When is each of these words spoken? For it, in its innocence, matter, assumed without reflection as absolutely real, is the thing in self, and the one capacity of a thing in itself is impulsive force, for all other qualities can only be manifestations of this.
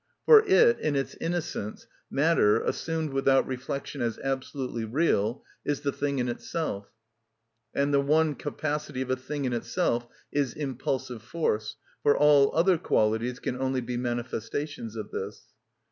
For 0.25 0.43
it, 0.43 0.79
in 0.79 0.95
its 0.95 1.15
innocence, 1.21 1.85
matter, 2.09 2.59
assumed 2.59 3.11
without 3.13 3.45
reflection 3.45 4.01
as 4.01 4.17
absolutely 4.23 4.83
real, 4.83 5.43
is 5.63 5.81
the 5.81 5.91
thing 5.91 6.17
in 6.17 6.39
self, 6.39 6.87
and 7.75 7.93
the 7.93 7.99
one 8.01 8.33
capacity 8.33 9.03
of 9.03 9.11
a 9.11 9.15
thing 9.15 9.45
in 9.45 9.53
itself 9.53 10.07
is 10.31 10.55
impulsive 10.55 11.21
force, 11.21 11.75
for 12.01 12.17
all 12.17 12.49
other 12.55 12.79
qualities 12.79 13.37
can 13.39 13.61
only 13.61 13.79
be 13.79 13.95
manifestations 13.95 14.95
of 14.95 15.11
this. 15.11 15.43